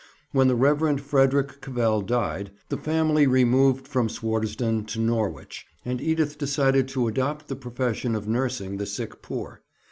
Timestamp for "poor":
9.21-9.61